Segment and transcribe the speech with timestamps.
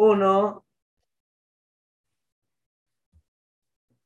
[0.00, 0.64] uno.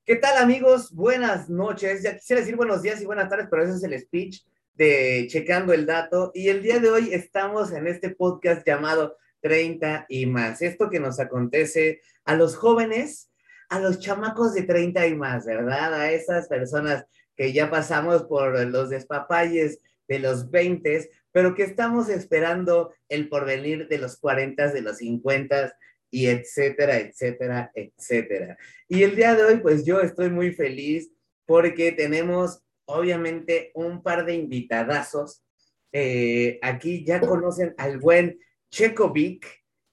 [0.05, 0.93] ¿Qué tal amigos?
[0.93, 2.03] Buenas noches.
[2.03, 4.43] Ya quisiera decir buenos días y buenas tardes, pero ese es el speech
[4.75, 6.33] de Checando el Dato.
[6.35, 10.63] Y el día de hoy estamos en este podcast llamado 30 y más.
[10.63, 13.31] Esto que nos acontece a los jóvenes,
[13.69, 15.95] a los chamacos de 30 y más, ¿verdad?
[15.95, 17.05] A esas personas
[17.37, 23.89] que ya pasamos por los despapalles de los 20, pero que estamos esperando el porvenir
[23.89, 25.77] de los 40, de los 50
[26.09, 28.57] y etcétera, etcétera, etcétera.
[28.87, 31.11] Y el día de hoy, pues yo estoy muy feliz
[31.45, 35.43] porque tenemos obviamente un par de invitadazos.
[35.91, 38.39] Eh, aquí ya conocen al buen
[38.71, 39.45] Checovic,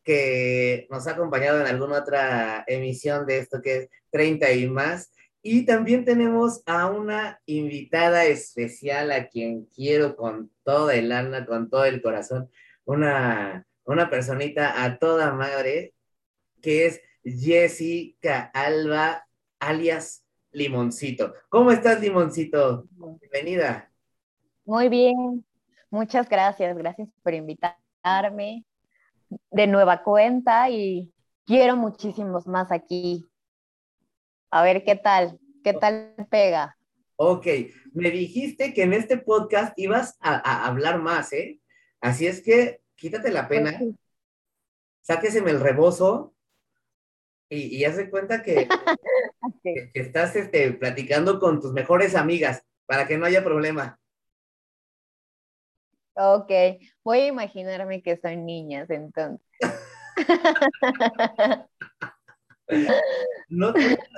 [0.03, 5.11] que nos ha acompañado en alguna otra emisión de esto que es 30 y más.
[5.43, 11.69] Y también tenemos a una invitada especial a quien quiero con toda el alma, con
[11.69, 12.49] todo el corazón,
[12.85, 15.93] una, una personita a toda madre,
[16.61, 19.25] que es Jessica Alba,
[19.59, 21.33] alias Limoncito.
[21.49, 22.85] ¿Cómo estás, Limoncito?
[23.19, 23.91] Bienvenida.
[24.65, 25.43] Muy bien,
[25.89, 28.63] muchas gracias, gracias por invitarme
[29.49, 31.11] de nueva cuenta y
[31.45, 33.30] quiero muchísimos más aquí
[34.51, 36.77] a ver qué tal, qué tal pega.
[37.15, 37.47] Ok,
[37.93, 41.59] me dijiste que en este podcast ibas a, hablar más, ¿eh?
[42.01, 43.79] Así es que quítate la pena,
[45.01, 46.33] sáqueseme el rebozo
[47.49, 48.67] y, y haz de cuenta que,
[49.93, 53.99] estás este, platicando con tus mejores amigas para que no haya problema.
[56.13, 56.51] Ok,
[57.03, 59.47] voy a imaginarme que son niñas entonces.
[63.49, 63.73] no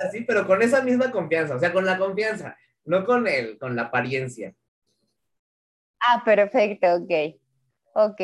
[0.06, 3.76] así, pero con esa misma confianza, o sea, con la confianza, no con el, con
[3.76, 4.54] la apariencia.
[6.00, 7.40] Ah, perfecto, ok.
[7.94, 8.20] Ok.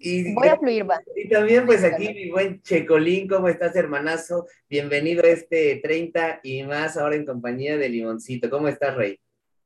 [0.00, 1.00] Y, Voy a fluir, va.
[1.16, 4.46] Y también, pues aquí mi buen Checolín, ¿cómo estás, hermanazo?
[4.68, 8.48] Bienvenido a este 30 y más, ahora en compañía de Limoncito.
[8.48, 9.18] ¿Cómo estás, Rey?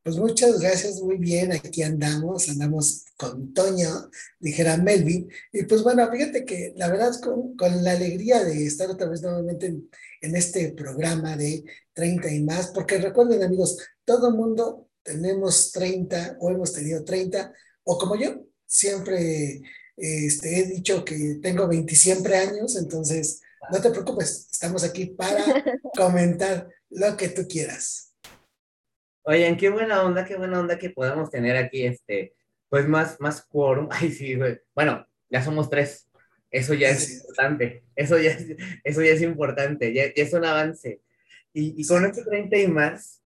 [0.03, 6.11] Pues muchas gracias, muy bien, aquí andamos, andamos con Toño, dijera Melvin, y pues bueno,
[6.11, 9.89] fíjate que la verdad con, con la alegría de estar otra vez nuevamente en,
[10.23, 16.51] en, este programa de 30 y más, porque recuerden amigos, todo mundo tenemos 30 o
[16.51, 17.53] hemos tenido 30,
[17.85, 19.63] o como yo, siempre
[19.97, 23.41] este, he dicho que tengo 20 siempre años, entonces
[23.71, 25.45] no te preocupes, estamos aquí para
[25.97, 28.12] comentar lo que tú quieras.
[29.25, 32.35] Oigan, qué buena onda, qué buena onda que podamos tener aquí, este,
[32.69, 33.89] pues más, más quórum.
[33.93, 34.59] Ay, sí, güey.
[34.75, 36.09] Bueno, ya somos tres.
[36.51, 37.85] Eso ya es importante.
[37.95, 39.95] Eso ya es, eso ya es importante.
[39.95, 41.01] Ya, es un avance.
[41.53, 43.23] Y, y con este 30 y más,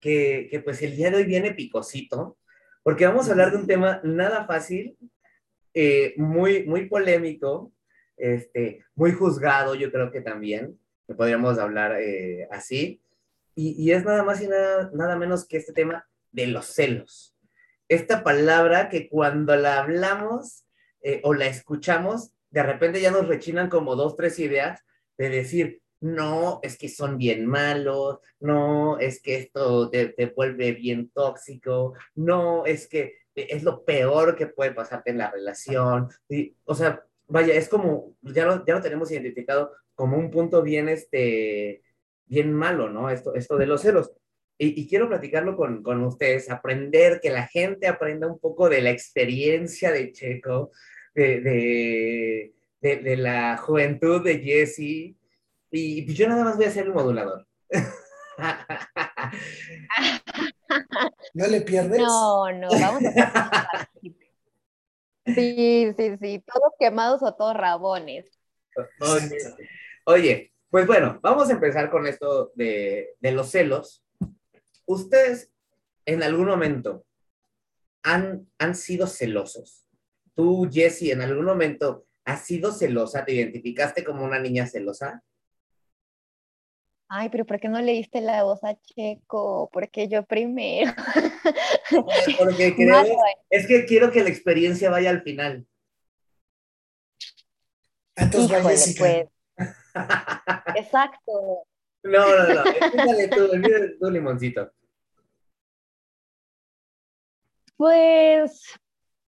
[0.00, 2.38] que, que, pues el día de hoy viene picosito,
[2.82, 4.96] porque vamos a hablar de un tema nada fácil,
[5.74, 7.72] eh, muy, muy polémico,
[8.16, 10.78] este, muy juzgado, yo creo que también,
[11.16, 13.02] podríamos hablar eh, así
[13.54, 17.36] y, es nada más y nada, nada menos que este tema de los celos.
[17.88, 20.64] Esta palabra que cuando la hablamos
[21.02, 24.82] eh, o la escuchamos, de repente ya nos rechinan como dos, tres ideas
[25.18, 30.72] de decir, no, es que son bien malos, no, es que esto te, te, vuelve
[30.72, 36.08] bien tóxico, no, es que es lo peor que puede pasarte en la relación.
[36.64, 40.88] O sea, vaya, es como, ya lo, ya lo tenemos identificado como un punto bien,
[40.88, 41.82] este,
[42.26, 43.10] bien malo, ¿no?
[43.10, 44.12] Esto, esto de los celos.
[44.56, 48.90] Y, quiero platicarlo con, con, ustedes, aprender, que la gente aprenda un poco de la
[48.90, 50.70] experiencia de Checo,
[51.12, 55.16] de, de, de, la juventud de Jesse.
[55.72, 57.48] Y yo nada más voy a ser el modulador.
[61.34, 61.98] ¿No le pierdes?
[61.98, 63.88] No, no, vamos a
[65.26, 68.26] Sí, sí, sí, todos quemados o todos rabones.
[69.00, 69.38] Oye,
[70.04, 74.04] oye pues bueno, vamos a empezar con esto de, los celos.
[74.86, 75.52] ¿Ustedes
[76.04, 77.06] en algún momento
[78.02, 79.86] han, han sido celosos?
[80.34, 83.24] Tú, Jessie, en algún momento has sido celosa?
[83.24, 85.22] ¿Te identificaste como una niña celosa?
[87.06, 89.70] Ay, pero ¿por qué no leíste la voz a Checo?
[89.72, 90.92] Porque yo primero.
[92.36, 92.74] Porque
[93.50, 95.68] es que quiero que la experiencia vaya al final.
[98.16, 99.33] Entonces, Híjole, pues,
[100.76, 101.66] Exacto.
[102.02, 102.64] No, no, no.
[102.94, 103.48] Dale tú,
[103.98, 104.70] tú, limoncito.
[107.76, 108.62] Pues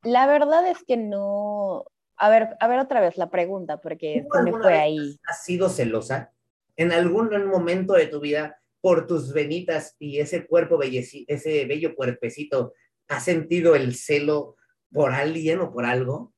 [0.03, 1.85] la verdad es que no.
[2.17, 5.19] A ver, a ver otra vez la pregunta, porque se me fue ahí.
[5.27, 6.33] ¿Has sido celosa?
[6.77, 12.75] ¿En algún momento de tu vida, por tus venitas y ese cuerpo ese bello cuerpecito,
[13.09, 14.57] has sentido el celo
[14.93, 16.33] por alguien o por algo?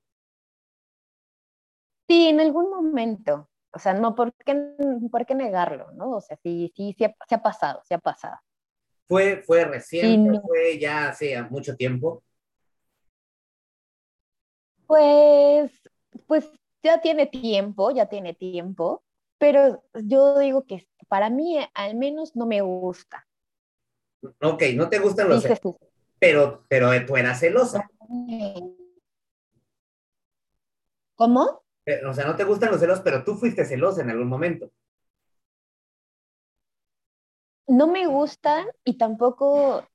[2.08, 4.75] Sí, en algún momento o sea, no, ¿por qué,
[5.11, 6.17] por qué negarlo, no?
[6.17, 8.37] O sea, sí, sí, sí ha, ha pasado, sí ha pasado.
[9.06, 10.41] ¿Fue, fue reciente?
[10.41, 12.23] ¿Fue ya hace mucho tiempo?
[14.87, 15.73] Pues,
[16.26, 16.50] pues
[16.82, 19.03] ya tiene tiempo, ya tiene tiempo,
[19.38, 23.26] pero yo digo que para mí al menos no me gusta.
[24.41, 25.61] Ok, no te gustan los celos,
[26.19, 27.88] pero, pero tú eras celosa.
[31.15, 31.62] ¿Cómo?
[31.88, 34.70] Eh, o sea, no te gustan los celos, pero tú fuiste celosa en algún momento.
[37.67, 39.87] No me gustan y tampoco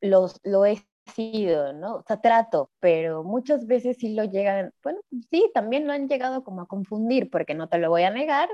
[0.00, 0.84] los, lo he
[1.14, 1.98] sido, ¿no?
[1.98, 4.98] O sea, trato, pero muchas veces sí lo llegan, bueno,
[5.30, 8.48] sí, también lo han llegado como a confundir, porque no te lo voy a negar,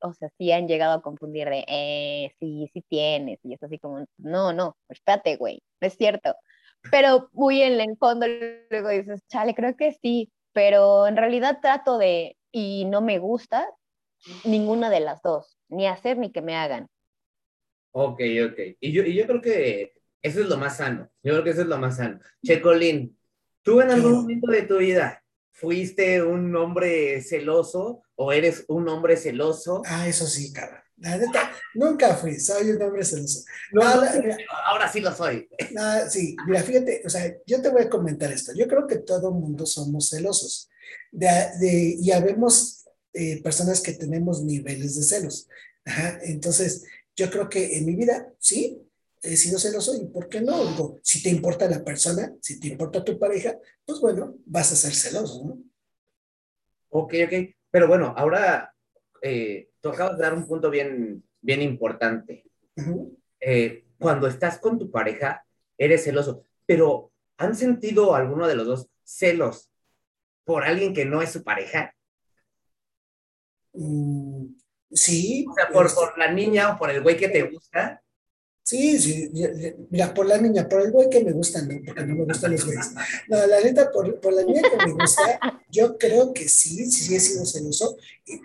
[0.00, 3.78] o sea, sí han llegado a confundir de, eh, sí, sí tienes, y es así
[3.78, 6.34] como, no, no, espérate, güey, no es cierto.
[6.90, 8.26] Pero muy en el fondo
[8.68, 13.68] luego dices, chale, creo que sí, pero en realidad trato de, y no me gusta
[14.44, 16.88] ninguna de las dos, ni hacer ni que me hagan.
[17.92, 18.58] Ok, ok.
[18.80, 21.10] Y yo, y yo creo que eso es lo más sano.
[21.22, 22.20] Yo creo que eso es lo más sano.
[22.44, 23.18] Checolín,
[23.62, 29.16] ¿tú en algún momento de tu vida fuiste un hombre celoso o eres un hombre
[29.16, 29.82] celoso?
[29.86, 30.81] Ah, eso sí, cara.
[31.02, 33.44] La neta, nunca fui, soy un hombre celoso.
[34.66, 35.48] ahora sí lo soy.
[36.08, 38.52] sí, mira, fíjate, o sea, yo te voy a comentar esto.
[38.54, 40.70] Yo creo que todo mundo somos celosos.
[41.10, 41.26] De,
[41.58, 45.48] de, y habemos eh, personas que tenemos niveles de celos.
[45.84, 46.84] Ajá, entonces,
[47.16, 48.80] yo creo que en mi vida, sí,
[49.22, 50.64] he sido celoso y ¿por qué no?
[50.64, 54.76] Digo, si te importa la persona, si te importa tu pareja, pues bueno, vas a
[54.76, 55.58] ser celoso, ¿no?
[56.90, 57.32] Ok, ok.
[57.72, 58.72] Pero bueno, ahora
[59.20, 62.44] eh, tú acabas de dar un punto bien, bien importante.
[63.40, 65.44] Eh, cuando estás con tu pareja,
[65.76, 69.68] eres celoso, pero ¿han sentido alguno de los dos celos
[70.44, 71.94] por alguien que no es su pareja?
[73.74, 74.54] Mm,
[74.92, 75.44] sí.
[75.50, 78.00] O sea, por, este por la niña o por el güey que te gusta.
[78.64, 79.28] Sí, sí,
[79.90, 82.52] mira, por la niña, por el güey que me gusta, no, porque no me gustan
[82.52, 82.92] los güeyes.
[83.26, 87.16] No, la neta, por, por la niña que me gusta, yo creo que sí, sí
[87.16, 87.96] he sido celoso,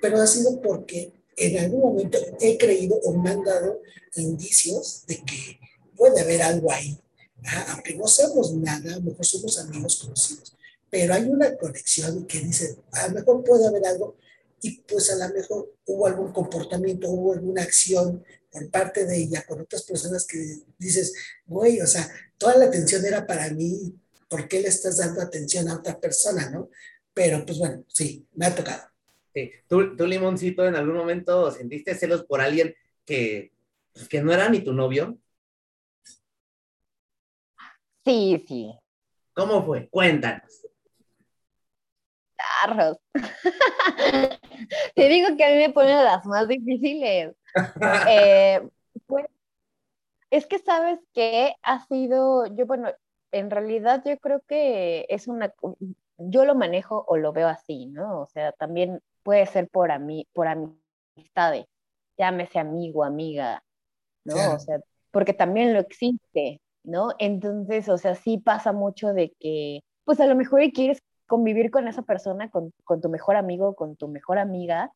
[0.02, 3.82] pero ha sido porque en algún momento he creído o me han dado
[4.16, 5.60] indicios de que
[5.96, 7.00] puede haber algo ahí.
[7.68, 10.54] aunque no seamos nada, a lo mejor somos amigos conocidos,
[10.90, 14.16] pero hay una conexión que dice, a lo mejor puede haber algo
[14.62, 19.46] y pues a lo mejor hubo algún comportamiento, hubo alguna acción por parte de ella
[19.46, 21.14] con otras personas que dices,
[21.46, 23.94] güey, o sea, toda la atención era para mí,
[24.28, 26.70] ¿por qué le estás dando atención a otra persona, no?
[27.14, 28.97] Pero pues bueno, sí, me ha tocado.
[29.34, 29.52] Sí.
[29.68, 32.76] ¿Tú, tú Limoncito, en algún momento sentiste celos por alguien
[33.06, 33.52] que,
[33.94, 35.18] pues, que no era ni tu novio?
[38.06, 38.74] Sí, sí.
[39.34, 39.90] ¿Cómo fue?
[39.90, 40.68] Cuéntanos.
[44.96, 47.36] Te digo que a mí me ponen las más difíciles.
[48.10, 48.62] Eh,
[49.08, 49.26] pues,
[50.30, 52.92] es que sabes que ha sido, yo bueno,
[53.32, 55.52] en realidad yo creo que es una,
[56.18, 58.22] yo lo manejo o lo veo así, ¿no?
[58.22, 61.66] O sea, también puede ser por, mí por amistades,
[62.18, 63.62] llámese amigo, amiga,
[64.24, 64.36] ¿no?
[64.56, 64.80] O sea,
[65.12, 67.10] porque también lo existe, ¿no?
[67.20, 71.90] Entonces, o sea, sí pasa mucho de que, pues a lo mejor quieres convivir con
[71.90, 74.94] esa persona, con, con tu mejor amigo, con tu mejor amiga,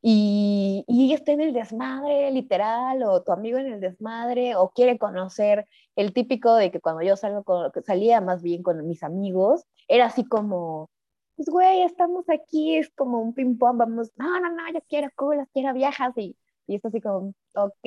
[0.00, 4.96] y, y está en el desmadre, literal, o tu amigo en el desmadre, o quiere
[4.96, 9.64] conocer el típico de que cuando yo salgo con, salía más bien con mis amigos,
[9.88, 10.88] era así como,
[11.42, 15.48] pues güey, estamos aquí, es como un ping-pong, vamos, no, no, no, yo quiero colas,
[15.52, 16.36] quiero viajas, y,
[16.68, 17.86] y es así como, ok,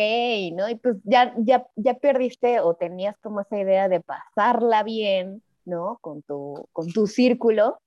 [0.54, 0.68] ¿no?
[0.70, 6.00] Y pues ya, ya, ya perdiste o tenías como esa idea de pasarla bien, ¿no?
[6.02, 7.80] Con tu, con tu círculo,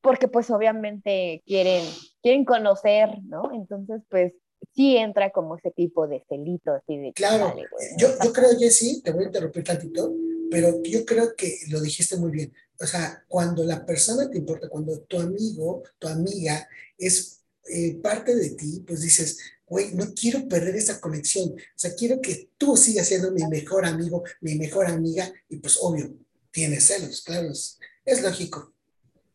[0.00, 1.82] porque pues obviamente quieren,
[2.22, 3.50] quieren conocer, ¿no?
[3.52, 4.32] Entonces, pues
[4.74, 7.12] sí entra como ese tipo de celito así de...
[7.14, 7.52] Claro,
[7.98, 10.12] yo, yo creo, Jessy, te voy a interrumpir tantito,
[10.52, 12.52] pero yo creo que lo dijiste muy bien.
[12.80, 16.68] O sea, cuando la persona te importa, cuando tu amigo, tu amiga
[16.98, 21.50] es eh, parte de ti, pues dices, güey, no quiero perder esa conexión.
[21.50, 25.78] O sea, quiero que tú sigas siendo mi mejor amigo, mi mejor amiga, y pues
[25.80, 26.14] obvio,
[26.50, 28.72] tienes celos, claro, es lógico.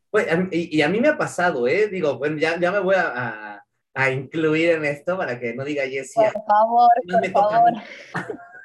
[0.10, 1.88] Pues, y, a mí me ha pasado, ¿eh?
[1.88, 5.84] Digo, bueno, ya, ya me voy a, a, incluir en esto para que no diga
[5.88, 6.22] Jessie.
[6.34, 6.90] Por favor,
[7.32, 7.74] por favor.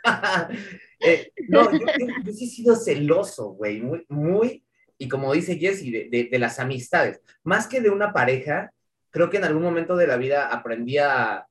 [1.01, 4.66] eh, no, yo, sí he sido celoso, güey, muy, muy,
[4.99, 7.21] y como dice Jessie, de, las amistades.
[7.43, 8.73] Más que de una pareja,
[9.11, 11.47] creo que en algún momento de la vida aprendí a,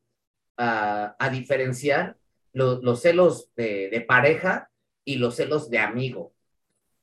[0.57, 2.17] a, diferenciar
[2.53, 4.69] los, los celos de, pareja
[5.03, 6.33] y los celos de amigo.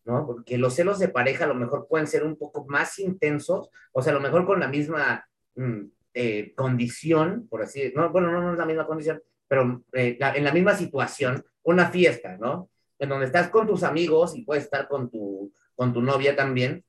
[0.05, 0.27] ¿no?
[0.27, 4.03] Porque los celos de pareja a lo mejor pueden ser un poco más intensos, o
[4.03, 5.83] sea, a lo mejor con la misma, mm,
[6.15, 10.45] eh, condición, por así decirlo, bueno, no, no es la misma condición, pero eh, en
[10.45, 12.69] la misma situación, una fiesta, ¿no?
[12.99, 16.85] En donde estás con tus amigos y puedes estar con tu, con tu novia también,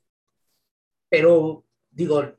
[1.09, 2.31] pero digo,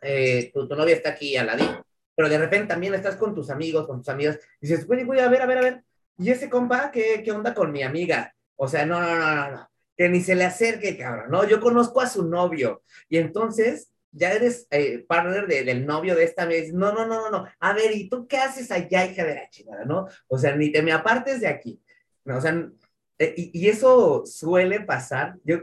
[0.00, 1.84] eh, tu, novia está aquí al lado,
[2.14, 5.18] pero de repente también estás con tus amigos, con tus amigas, y dices, güey, voy
[5.18, 5.84] a ver, a ver, a ver,
[6.16, 8.32] ¿y ese compa qué, qué onda con mi amiga?
[8.54, 11.44] O sea, no, no, no, no, que ni se le acerque, cabrón, ¿no?
[11.44, 16.46] Yo conozco a su novio, y entonces ya eres eh, partner del novio de esta
[16.46, 16.72] vez.
[16.72, 17.48] No, no, no, no, no.
[17.58, 20.06] A ver, ¿y tú qué haces allá, hija de la chingada, no?
[20.28, 21.82] O sea, ni te me apartes de aquí.
[22.24, 22.70] No, o sea,
[23.18, 25.36] y, y, eso suele pasar.
[25.44, 25.60] Yo,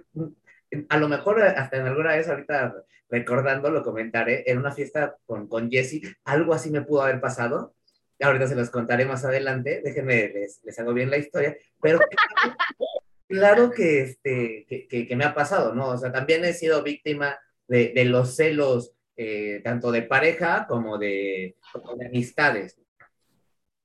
[0.90, 2.74] a lo mejor hasta en alguna vez ahorita
[3.14, 7.76] recordando lo comentaré, en una fiesta con, con Jesse, algo así me pudo haber pasado.
[8.20, 12.00] Ahorita se los contaré más adelante, déjenme, les, les hago bien la historia, pero
[13.28, 15.90] claro, que, este, que, que, me ha pasado, ¿no?
[15.90, 20.98] O sea, también he sido víctima de, de los celos, eh, tanto de pareja como
[20.98, 21.56] de,
[22.00, 22.80] de, amistades,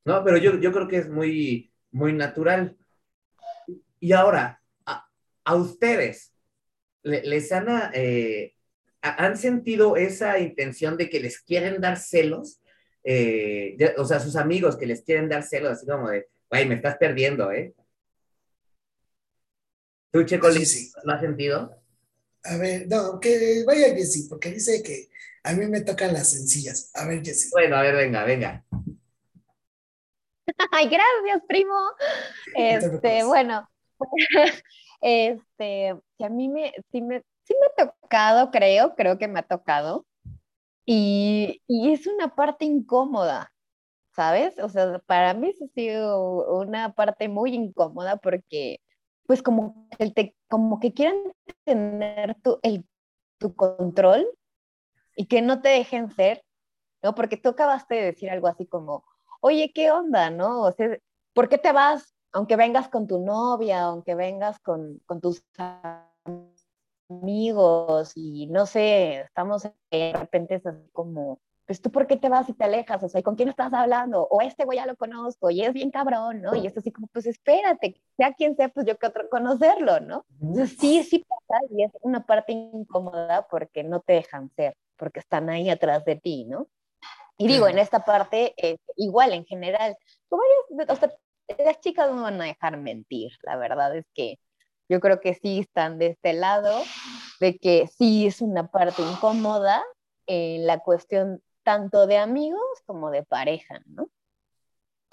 [0.06, 0.24] ¿no?
[0.24, 2.77] Pero yo, yo creo que es muy, muy natural.
[4.00, 5.08] Y ahora, a,
[5.44, 6.32] a ustedes,
[7.02, 8.54] les han, eh,
[9.00, 12.60] han sentido esa intención de que les quieren dar celos,
[13.04, 16.74] eh, o sea, sus amigos que les quieren dar celos, así como de, güey, me
[16.74, 17.74] estás perdiendo, ¿eh?
[20.10, 21.76] ¿Tú, Checo, sí, ¿lo has sentido?
[22.44, 25.08] A ver, no, que vaya Jessy, porque dice que
[25.42, 26.90] a mí me tocan las sencillas.
[26.94, 27.50] A ver, Jessy.
[27.50, 28.64] Bueno, a ver, venga, venga.
[30.72, 31.74] Ay, gracias, primo.
[32.54, 33.68] Este, bueno,
[35.00, 39.40] este, que a mí me, sí me, sí me ha tocado, creo, creo que me
[39.40, 40.06] ha tocado.
[40.86, 43.52] Y, y es una parte incómoda,
[44.14, 44.58] ¿sabes?
[44.58, 48.80] O sea, para mí ha sido una parte muy incómoda porque,
[49.26, 51.32] pues, como que, te, como que quieren
[51.64, 52.86] tener tu, el,
[53.38, 54.26] tu control
[55.16, 56.44] y que no te dejen ser,
[57.02, 57.14] ¿no?
[57.14, 59.04] Porque tú acabaste de decir algo así como,
[59.40, 60.62] oye, ¿qué onda, no?
[60.62, 60.98] O sea,
[61.34, 62.14] ¿por qué te vas?
[62.32, 65.42] Aunque vengas con tu novia, aunque vengas con, con tus
[67.08, 72.28] amigos y no sé, estamos de repente es así como, pues tú por qué te
[72.28, 74.26] vas y te alejas, o sea, ¿con quién estás hablando?
[74.30, 76.54] O este güey ya lo conozco y es bien cabrón, ¿no?
[76.54, 80.24] Y es así como, pues espérate, sea quien sea, pues yo quiero conocerlo, ¿no?
[80.40, 85.20] Entonces sí, sí pasa y es una parte incómoda porque no te dejan ser, porque
[85.20, 86.68] están ahí atrás de ti, ¿no?
[87.40, 89.96] Y digo, en esta parte, eh, igual en general,
[90.28, 90.42] como
[90.88, 91.12] o sea,
[91.58, 94.38] las chicas no van a dejar mentir, la verdad es que
[94.88, 96.82] yo creo que sí están de este lado,
[97.40, 99.82] de que sí es una parte incómoda
[100.26, 104.10] en la cuestión tanto de amigos como de pareja, ¿no?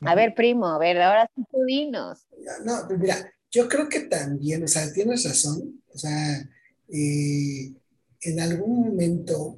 [0.05, 2.27] A ver, primo, a ver, ahora sí tú dinos.
[2.63, 6.49] No, pues mira, yo creo que también, o sea, tienes razón, o sea,
[6.89, 7.73] eh,
[8.21, 9.57] en algún momento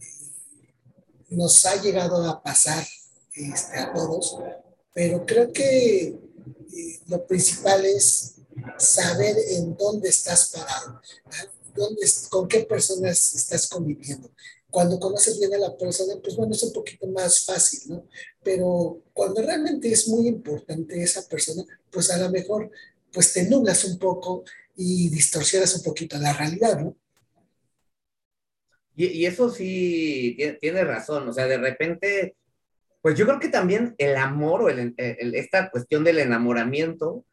[0.00, 0.74] eh,
[1.30, 2.84] nos ha llegado a pasar
[3.34, 4.38] este, a todos
[4.92, 8.34] pero creo que eh, lo principal es
[8.78, 11.00] saber en dónde estás parado,
[11.74, 14.30] dónde, con qué personas estás conviviendo.
[14.70, 18.06] Cuando conoces bien a la persona, pues bueno, es un poquito más fácil, ¿no?
[18.42, 22.70] Pero cuando realmente es muy importante esa persona, pues a lo mejor
[23.12, 24.44] pues te nublas un poco
[24.74, 26.96] y distorsionas un poquito la realidad, ¿no?
[28.94, 32.36] Y, eso sí, tiene razón, o sea, de repente
[33.02, 37.26] pues yo creo que también el amor o esta cuestión del enamoramiento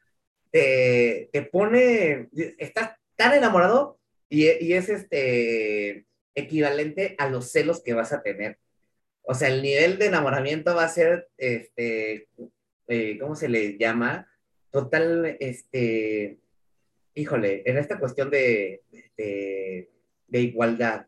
[0.52, 4.00] te, pone, estás tan enamorado
[4.30, 8.58] y, es este equivalente a los celos que vas a tener.
[9.22, 12.28] O sea, el nivel de enamoramiento va a ser, este,
[12.88, 14.28] eh, ¿cómo se le llama?
[14.72, 16.40] Total, este,
[17.14, 18.82] híjole, en esta cuestión de,
[19.16, 21.06] de igualdad.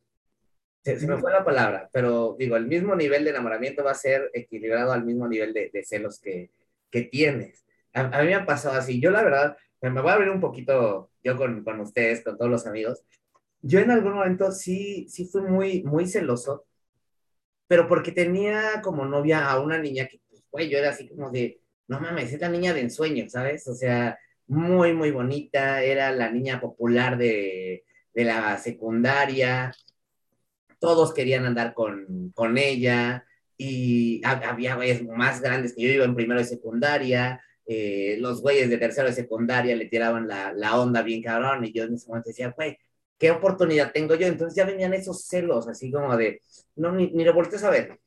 [0.84, 4.32] Se, me fue la palabra, pero digo, el mismo nivel de enamoramiento va a ser
[4.34, 6.50] equilibrado al mismo nivel de, celos que,
[6.90, 7.64] que tienes.
[7.94, 9.00] A, mí me ha pasado así.
[9.00, 12.50] Yo, la verdad, me voy a abrir un poquito yo con, con ustedes, con todos
[12.50, 13.04] los amigos.
[13.62, 16.66] Yo en algún momento sí, sí fui muy, muy celoso,
[17.68, 21.32] pero porque tenía como novia a una niña que, pues, güey, yo era así como
[21.32, 23.68] de, no mames, es la niña de ensueño, ¿sabes?
[23.68, 27.84] O sea, muy, muy bonita, era la niña popular de,
[28.14, 29.74] de la secundaria,
[30.82, 33.24] todos querían andar con, con ella
[33.56, 38.70] y había güeyes más grandes que yo iba en primero de secundaria, eh, los güeyes
[38.72, 42.08] de tercero de secundaria le tiraban la, la, onda bien cabrón y yo en ese
[42.08, 42.78] momento decía, güey,
[43.20, 44.26] ¿qué oportunidad tengo yo?
[44.26, 46.42] Entonces ya venían esos celos, así como de,
[46.76, 48.00] no, ni, ni lo voltees a ver.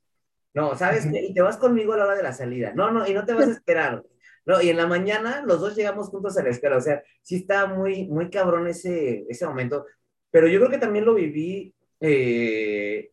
[0.52, 1.20] No, ¿sabes qué?
[1.26, 2.72] Y te vas conmigo a la hora de la salida.
[2.74, 4.02] No, no, y no te vas a esperar.
[4.44, 6.76] No, y en la mañana los dos llegamos juntos a la espera.
[6.76, 9.86] O sea, sí está muy, muy cabrón ese, ese momento.
[10.30, 11.74] Pero yo creo que también lo viví
[12.06, 13.10] eh,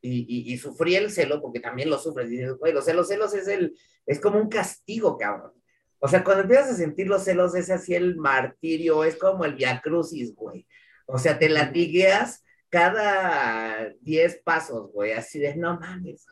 [0.00, 3.48] y, y, sufrí el celo, porque también lo sufres, y dices, los celos, celos es
[3.48, 5.52] el, es como un castigo, cabrón.
[5.98, 9.56] O sea, cuando empiezas a sentir los celos, es así el martirio, es como el
[9.56, 10.64] viacrucis, güey.
[11.06, 16.24] O sea, te latigueas cada 10 pasos, güey, así de, no mames.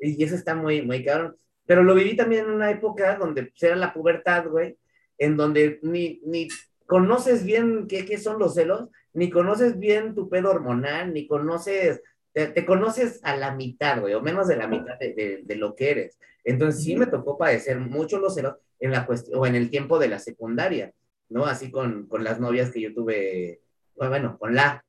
[0.00, 1.36] Y eso está muy, muy cabrón.
[1.64, 4.76] Pero lo viví también en una época donde pues, era la pubertad, güey,
[5.16, 6.48] en donde ni, ni
[6.84, 12.02] conoces bien qué, qué son los celos, ni conoces bien tu pedo hormonal, ni conoces,
[12.32, 15.90] te, conoces a la mitad, güey, o menos de la mitad de, de, lo que
[15.90, 16.18] eres.
[16.42, 19.98] Entonces sí me tocó padecer mucho los celos en la cuestión, o en el tiempo
[19.98, 20.92] de la secundaria,
[21.28, 21.46] ¿no?
[21.46, 23.60] Así con, con las novias que yo tuve,
[23.96, 24.84] bueno, con la,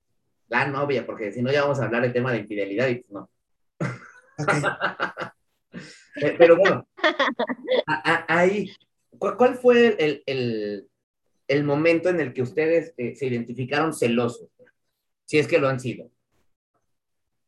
[0.47, 3.11] la novia, porque si no ya vamos a hablar del tema de infidelidad y pues
[3.11, 3.29] no.
[6.37, 6.87] Pero bueno,
[8.27, 8.71] ahí,
[9.19, 10.87] ¿cuál fue el, el,
[11.47, 14.49] el, momento en el que ustedes eh, se identificaron celosos?
[15.25, 16.09] Si es que lo han sido.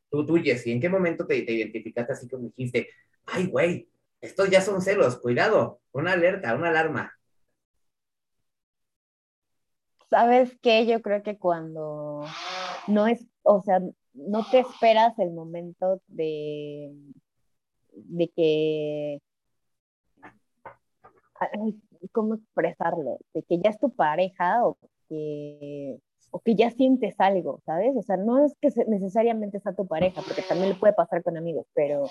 [0.09, 2.89] Tú, tú, Jessy, ¿en qué momento te, te identificaste así como dijiste,
[3.25, 3.89] ay, güey,
[4.21, 7.13] estos ya son celos, cuidado, una alerta, una alarma?
[10.09, 10.85] ¿Sabes qué?
[10.85, 12.25] Yo creo que cuando
[12.87, 13.79] no es, o sea,
[14.13, 16.93] no te esperas el momento de,
[17.91, 19.21] de que,
[22.09, 23.19] ¿cómo expresarlo?
[23.33, 24.77] De que ya es tu pareja o
[25.09, 25.99] que,
[26.31, 27.95] o que ya sientes algo, ¿sabes?
[27.95, 31.37] O sea, no es que necesariamente está tu pareja, porque también le puede pasar con
[31.37, 32.05] amigos, pero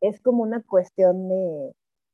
[0.00, 1.72] es como una cuestión de,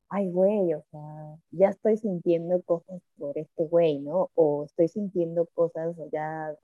[0.08, 4.30] ay, güey, o sea, ya estoy sintiendo cosas por este güey, ¿no?
[4.34, 6.54] O estoy sintiendo cosas ya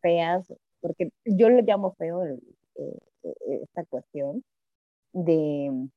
[0.00, 2.38] feas, porque yo le llamo feo eh,
[2.76, 4.44] eh, esta cuestión
[5.12, 5.88] de,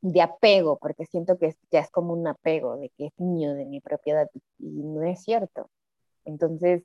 [0.00, 3.64] de apego, porque siento que ya es como un apego, de que es mío, de
[3.64, 4.28] mi propiedad,
[4.58, 5.70] y no es cierto.
[6.24, 6.82] Entonces,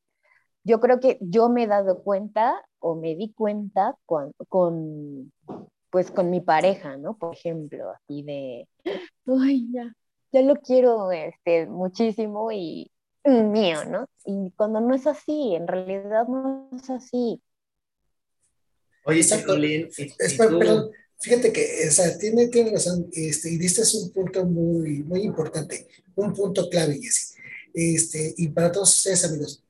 [0.63, 5.31] yo creo que yo me he dado cuenta o me di cuenta con, con
[5.89, 7.17] pues con mi pareja, ¿no?
[7.17, 8.67] Por ejemplo, así de,
[9.27, 9.93] ay, ya,
[10.31, 12.89] ya lo quiero este, muchísimo y
[13.25, 14.07] mío, ¿no?
[14.25, 17.39] Y cuando no es así, en realidad no es así.
[19.05, 19.89] Oye, Chicolín,
[20.37, 20.89] perdón,
[21.23, 25.87] fíjate que, o sea, tiene, tiene razón, este, y diste un punto muy, muy importante,
[26.15, 27.33] un punto clave, Jessy.
[27.73, 29.63] Este, y para todos ustedes, amigos,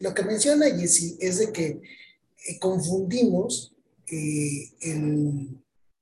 [0.00, 1.80] lo que menciona Jessy es de que
[2.48, 3.72] eh, confundimos
[4.08, 5.48] eh, el,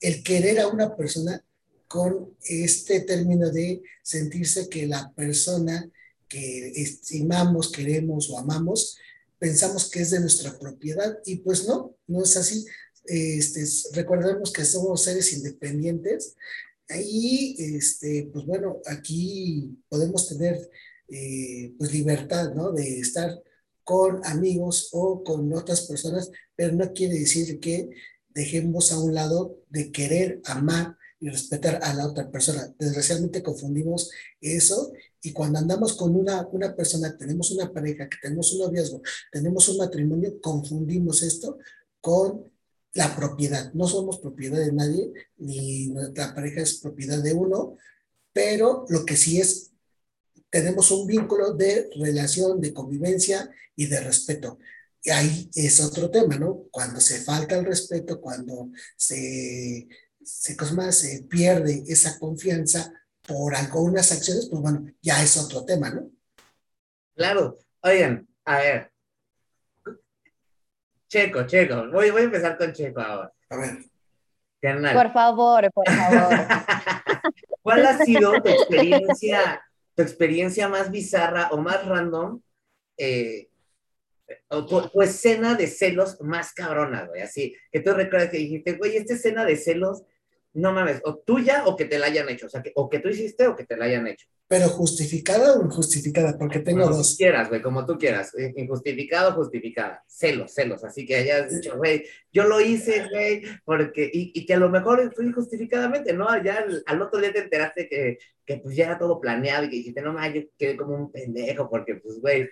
[0.00, 1.44] el querer a una persona
[1.86, 5.88] con este término de sentirse que la persona
[6.28, 8.96] que estimamos, queremos o amamos,
[9.38, 12.64] pensamos que es de nuestra propiedad y pues no, no es así.
[13.04, 16.36] Este, recordemos que somos seres independientes
[16.88, 20.70] y este, pues bueno, aquí podemos tener
[21.08, 22.72] eh, pues libertad, ¿no?
[22.72, 23.42] De estar
[23.82, 27.90] con amigos o con otras personas, pero no quiere decir que
[28.30, 32.74] dejemos a un lado de querer amar y respetar a la otra persona.
[32.78, 38.52] Desgraciadamente confundimos eso y cuando andamos con una, una persona, tenemos una pareja, que tenemos
[38.52, 41.58] un noviazgo, tenemos un matrimonio, confundimos esto
[42.00, 42.52] con
[42.94, 43.72] la propiedad.
[43.74, 47.76] No somos propiedad de nadie, ni nuestra pareja es propiedad de uno,
[48.32, 49.72] pero lo que sí es,
[50.48, 54.58] tenemos un vínculo de relación, de convivencia y de respeto.
[55.02, 56.64] Y ahí es otro tema, ¿no?
[56.70, 59.86] Cuando se falta el respeto, cuando se,
[60.22, 62.92] se, más, se pierde esa confianza
[63.26, 66.10] por algunas acciones, pues bueno, ya es otro tema, ¿no?
[67.14, 67.58] Claro.
[67.82, 68.93] Oigan, a ver.
[71.08, 71.90] Checo, Checo.
[71.90, 73.32] Voy, voy a empezar con Checo ahora.
[73.50, 73.78] A ver.
[74.94, 76.34] Por favor, por favor.
[77.62, 79.62] ¿Cuál ha sido tu experiencia,
[79.94, 82.40] tu experiencia más bizarra o más random
[82.96, 83.48] eh,
[84.48, 89.14] tu, escena de celos más cabrona, güey, así, que tú recuerdas que dijiste, güey, esta
[89.14, 90.04] escena de celos,
[90.52, 93.00] no mames, o tuya o que te la hayan hecho, o sea, que, o que
[93.00, 94.26] tú hiciste o que te la hayan hecho.
[94.46, 97.12] Pero justificada o injustificada, porque tengo como dos.
[97.12, 101.50] Tú quieras, güey, como tú quieras, eh, injustificado o justificada, celos, celos, así que hayas
[101.50, 106.12] dicho, güey, yo lo hice, güey, porque, y, y, que a lo mejor fue injustificadamente,
[106.12, 106.26] ¿no?
[106.42, 109.70] Ya al, al, otro día te enteraste que, que pues ya era todo planeado y
[109.70, 112.50] que dijiste, no mames, yo quedé como un pendejo, porque pues, güey,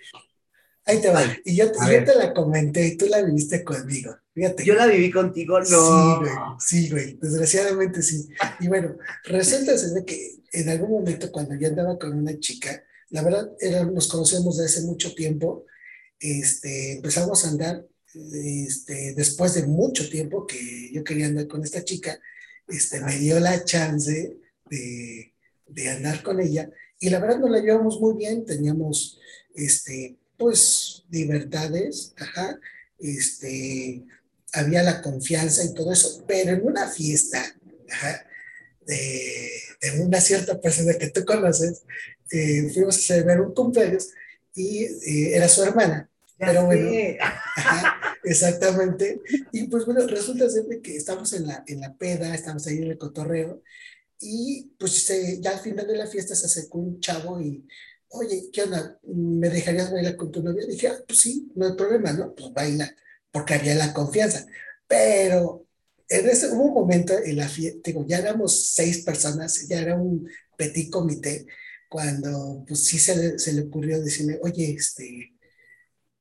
[0.85, 1.23] Ahí te va.
[1.45, 4.15] Y yo, yo te la comenté y tú la viviste conmigo.
[4.33, 4.65] Fíjate.
[4.65, 5.65] Yo la viví contigo, no.
[5.65, 6.33] Sí, güey.
[6.59, 7.19] Sí, güey.
[7.21, 8.27] Desgraciadamente sí.
[8.59, 13.21] Y bueno, resulta ser que en algún momento cuando yo andaba con una chica, la
[13.21, 15.65] verdad era, nos conocemos desde hace mucho tiempo,
[16.19, 21.83] este, empezamos a andar este, después de mucho tiempo que yo quería andar con esta
[21.83, 22.19] chica,
[22.67, 24.37] este, me dio la chance
[24.69, 25.33] de,
[25.67, 26.69] de andar con ella
[26.99, 29.19] y la verdad nos la llevamos muy bien, teníamos
[29.53, 32.59] este, pues libertades, ajá,
[32.99, 34.03] este,
[34.51, 37.41] había la confianza y todo eso, pero en una fiesta
[38.85, 41.83] de, una cierta persona que tú conoces,
[42.29, 44.09] eh, fuimos a celebrar un cumpleaños
[44.53, 46.09] y eh, era su hermana.
[46.37, 46.91] pero bueno,
[48.25, 49.21] exactamente.
[49.53, 52.91] Y pues bueno, resulta siempre que estamos en la, en la peda, estamos ahí en
[52.91, 53.61] el cotorreo,
[54.19, 55.07] y pues
[55.39, 57.65] ya al final de la fiesta se acercó un chavo y,
[58.13, 58.99] oye, ¿qué onda?
[59.03, 60.65] ¿Me dejarías bailar con tu novia?
[60.67, 62.33] dije, ah, pues sí, no hay problema, ¿no?
[62.35, 62.95] Pues baila,
[63.31, 64.45] porque había la confianza.
[64.87, 65.65] Pero
[66.09, 69.95] en ese, hubo un momento en la fiesta, digo, ya éramos seis personas, ya era
[69.95, 71.45] un petit comité,
[71.89, 75.33] cuando pues sí se le, se le ocurrió decirme, oye, este,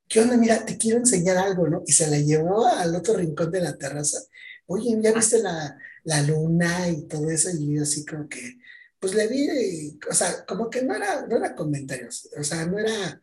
[0.09, 0.37] ¿qué onda?
[0.37, 1.83] Mira, te quiero enseñar algo, ¿no?
[1.87, 4.19] Y se la llevó al otro rincón de la terraza.
[4.67, 8.59] Oye, ¿ya viste la, la luna y todo eso, y yo así como que,
[9.03, 12.79] pues le vi, o sea, como que no era, no era comentarios, o sea, no
[12.79, 13.21] era,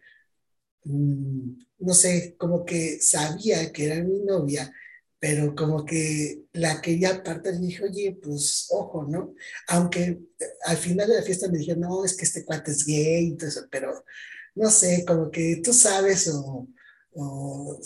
[0.83, 4.73] mm, no sé, como que sabía que era mi novia,
[5.19, 9.35] pero como que la quería aparte, le dije, oye, pues ojo, ¿no?
[9.69, 10.19] Aunque
[10.65, 13.37] al final de la fiesta me dije, no, es que este cuate es gay, y
[13.37, 14.03] todo eso, pero
[14.55, 16.67] no sé, como que tú sabes o,
[17.13, 17.79] o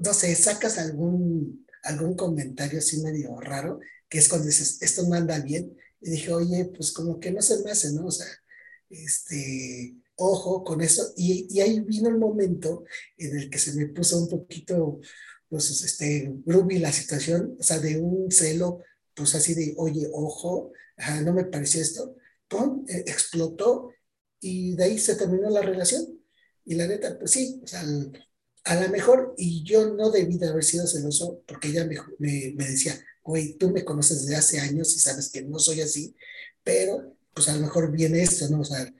[0.00, 5.14] no sé, sacas algún, algún comentario así medio raro que es cuando dices, esto no
[5.14, 5.76] anda bien.
[6.00, 8.06] Y dije, oye, pues como que no se me hace, ¿no?
[8.06, 8.26] O sea,
[8.90, 11.12] este, ojo con eso.
[11.16, 12.84] Y, y ahí vino el momento
[13.16, 15.00] en el que se me puso un poquito,
[15.48, 18.80] pues, este, groovy la situación, o sea, de un celo,
[19.14, 20.72] pues así de, oye, ojo,
[21.24, 22.16] no me pareció esto.
[22.48, 23.92] Pum, e, explotó
[24.40, 26.06] y de ahí se terminó la relación.
[26.64, 27.82] Y la neta, pues sí, o sea,
[28.64, 32.52] a lo mejor, y yo no debí de haber sido celoso porque ella me, me,
[32.56, 32.94] me decía,
[33.28, 36.16] güey, tú me conoces desde hace años y sabes que no soy así,
[36.64, 38.60] pero pues a lo mejor viene esto, ¿no?
[38.60, 38.90] O sea,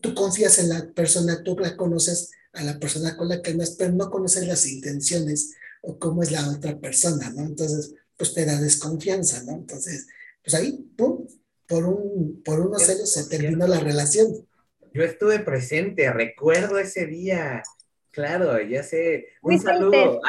[0.00, 3.76] tú confías en la persona, tú la conoces a la persona con la que andas,
[3.78, 7.42] pero no conoces las intenciones o cómo es la otra persona, ¿no?
[7.42, 9.52] Entonces, pues te da desconfianza, ¿no?
[9.52, 10.08] Entonces,
[10.42, 11.28] pues ahí, pum,
[11.68, 14.44] por, un, por unos celos se terminó la relación.
[14.92, 17.62] Yo estuve presente, recuerdo ese día,
[18.10, 19.28] claro, ya sé.
[19.40, 20.20] Un saludo.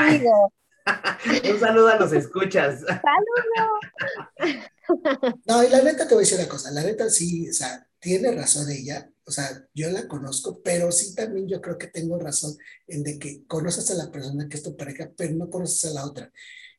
[1.53, 2.81] Un saludo a los escuchas.
[2.81, 4.07] Saludos.
[5.45, 7.87] No, y la neta te voy a decir una cosa, la neta sí, o sea,
[7.99, 12.17] tiene razón ella, o sea, yo la conozco, pero sí también yo creo que tengo
[12.17, 12.55] razón
[12.87, 15.93] en de que conoces a la persona que es tu pareja, pero no conoces a
[15.93, 16.31] la otra.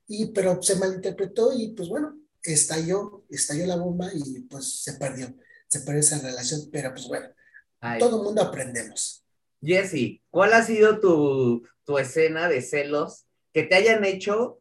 [0.07, 5.35] Y, pero se malinterpretó y pues bueno, estalló, estalló la bomba y pues se perdió,
[5.67, 7.29] se perdió esa relación, pero pues bueno,
[7.99, 9.23] todo el mundo aprendemos.
[9.61, 13.28] Jesse, ¿cuál ha sido tu, tu escena de celos
[13.59, 14.61] que te hayan hecho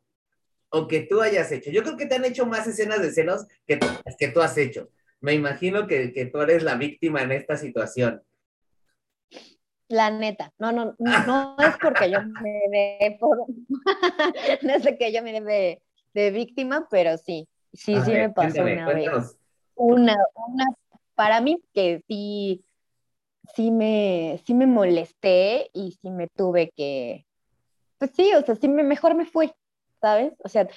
[0.69, 1.69] o que tú hayas hecho.
[1.69, 3.79] Yo creo que te han hecho más escenas de celos que,
[4.17, 4.89] que tú has hecho.
[5.21, 8.23] Me imagino que, que tú eres la víctima en esta situación.
[9.88, 13.38] La neta, no, no, no, es porque yo me dé por,
[14.63, 15.79] no es que yo me dé
[16.13, 19.38] de, víctima, pero sí, sí, sí me pasó una vez.
[19.75, 20.65] Una, una,
[21.13, 22.65] para mí que sí,
[23.53, 27.27] sí me, sí me molesté y sí me tuve que,
[27.97, 29.51] pues sí, o sea, sí, me, mejor me fui,
[30.01, 30.33] ¿sabes?
[30.43, 30.67] O sea,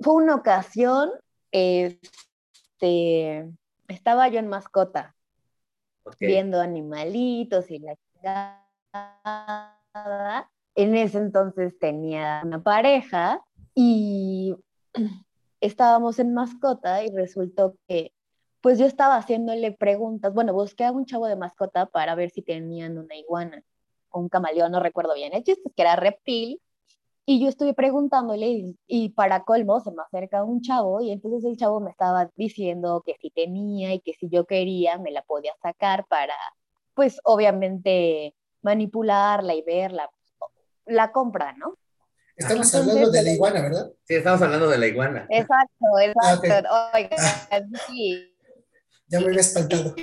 [0.00, 1.10] fue una ocasión,
[1.50, 3.50] este,
[3.88, 5.14] estaba yo en mascota,
[6.20, 7.96] viendo animalitos y la
[10.74, 13.40] En ese entonces tenía una pareja
[13.74, 14.54] y
[15.60, 18.12] estábamos en mascota y resultó que
[18.60, 22.40] pues yo estaba haciéndole preguntas, bueno, busqué a un chavo de mascota para ver si
[22.40, 23.62] tenían una iguana
[24.18, 25.32] un camaleón, no recuerdo bien.
[25.32, 26.60] El chiste es que era reptil.
[27.26, 31.56] Y yo estuve preguntándole y, para colmo se me acerca un chavo y entonces el
[31.56, 35.52] chavo me estaba diciendo que si tenía y que si yo quería me la podía
[35.62, 36.34] sacar para,
[36.92, 40.10] pues obviamente manipularla y verla,
[40.84, 41.78] la compra, ¿no?
[42.36, 43.92] Estamos hablando de la iguana, ¿verdad?
[44.02, 45.26] Sí, estamos hablando de la iguana.
[45.30, 46.68] Exacto, ah, exacto.
[46.94, 47.16] Oiga,
[47.86, 48.36] sí.
[49.06, 49.94] Ya me había espantado.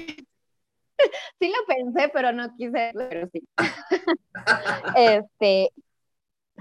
[1.40, 3.42] sí lo pensé, pero no quise, pero sí.
[4.98, 5.72] este,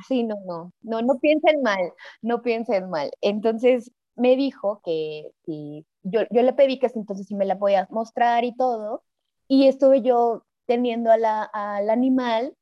[0.07, 3.11] sí, no, no, no, no piensen mal, no piensen mal.
[3.21, 7.87] Entonces me dijo que si yo, yo le pedí que entonces si me la podía
[7.91, 9.05] mostrar y todo,
[9.49, 12.55] y estuve yo teniendo al animal,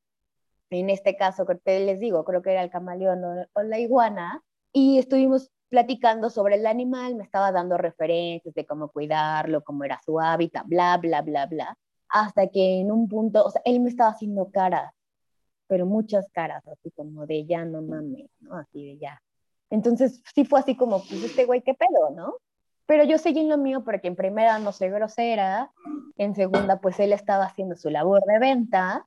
[0.71, 4.99] en este caso, que les digo, creo que era el camaleón o la iguana, y
[4.99, 10.19] estuvimos platicando sobre el animal, me estaba dando referencias de cómo cuidarlo, cómo era su
[10.21, 11.79] hábitat, bla, bla, bla, bla,
[12.09, 14.93] hasta que en un punto, él me estaba haciendo caras,
[15.67, 18.57] pero muchas caras, así como de ya no mames, ¿no?
[18.57, 19.23] Así de ya.
[19.71, 22.37] Entonces sí fue así como, pues este güey, ¿qué pedo, no?
[22.87, 25.71] Pero yo seguí en lo mío porque en primera no soy grosera,
[26.17, 29.07] en segunda pues él estaba haciendo su labor de venta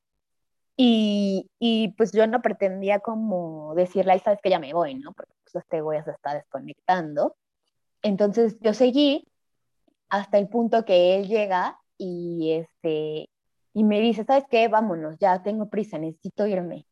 [0.78, 5.14] Y, pues yo no pretendía como decirle, sabes que ya me voy, ¿no?
[5.14, 7.36] Porque pues este güey se está desconectando.
[8.02, 9.28] Entonces yo seguí
[10.10, 13.30] hasta el punto que él llega y, este,
[13.74, 14.68] y me dice, ¿sabes qué?
[14.68, 16.86] Vámonos, ya tengo prisa, necesito irme.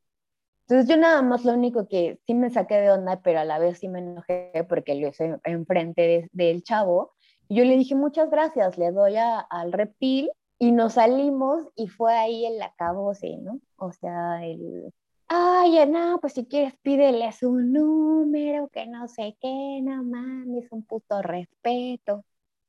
[0.68, 3.58] Entonces yo nada más lo único que sí me saqué de onda, pero a la
[3.58, 7.14] vez sí me enojé porque lo hice enfrente del chavo.
[7.48, 10.30] Y yo le dije, muchas gracias, le doy al reptil
[10.60, 13.60] y nos salimos y fue ahí el acabose, ¿no?
[13.78, 14.94] O sea, el,
[15.30, 20.84] ay, no, pues si quieres pídele su número, que no sé qué, no mames, un
[20.84, 22.26] puto respeto.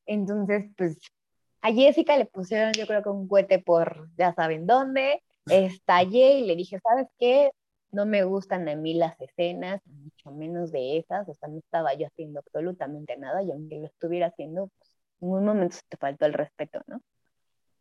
[0.06, 0.98] Entonces, pues
[1.62, 6.46] a Jessica le pusieron yo creo que un cohete por ya saben dónde, estallé y
[6.46, 7.50] le dije, ¿sabes qué?
[7.90, 11.94] No me gustan a mí las escenas, mucho menos de esas, o sea, no estaba
[11.94, 16.26] yo haciendo absolutamente nada y aunque lo estuviera haciendo, pues en un momento te faltó
[16.26, 17.02] el respeto, ¿no?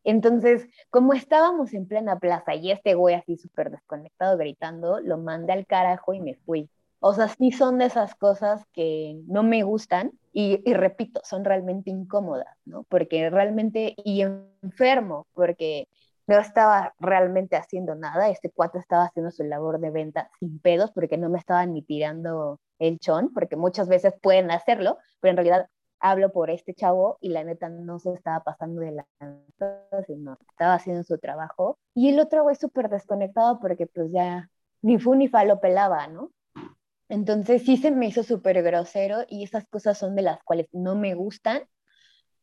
[0.03, 5.53] Entonces, como estábamos en plena plaza y este güey así súper desconectado gritando, lo mandé
[5.53, 6.69] al carajo y me fui.
[7.01, 11.89] O sea, sí son de esas cosas que no me gustan y, repito, son realmente
[11.89, 12.83] incómodas, ¿no?
[12.83, 14.21] Porque realmente, y
[14.62, 15.88] enfermo, porque
[16.27, 20.91] no estaba realmente haciendo nada, este cuate estaba haciendo su labor de venta sin pedos
[20.91, 25.38] porque no me estaba ni tirando el chón, porque muchas veces pueden hacerlo, pero en
[25.38, 29.07] realidad hablo por este chavo y la neta no se estaba pasando de la
[30.07, 31.77] sino estaba haciendo su trabajo.
[31.93, 34.49] Y el otro güey súper desconectado porque pues ya
[34.81, 36.31] ni fu ni fa lo pelaba, ¿no?
[37.09, 40.95] Entonces sí se me hizo súper grosero y esas cosas son de las cuales no
[40.95, 41.63] me gustan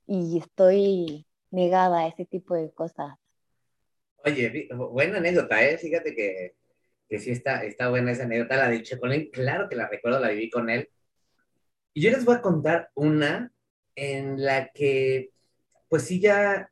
[0.06, 3.14] y estoy negada a ese tipo de cosas.
[4.24, 5.78] Oye, buena anécdota, ¿eh?
[5.78, 6.56] Fíjate que,
[7.08, 10.30] que sí está, está buena esa anécdota, la de Checolín, claro que la recuerdo, la
[10.30, 10.88] viví con él
[11.96, 13.50] y yo les voy a contar una
[13.94, 15.30] en la que,
[15.88, 16.70] pues sí, ya,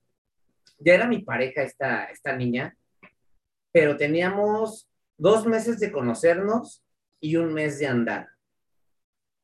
[0.79, 2.77] ya era mi pareja esta, esta niña,
[3.73, 6.85] pero teníamos dos meses de conocernos
[7.21, 8.29] y un mes de andar.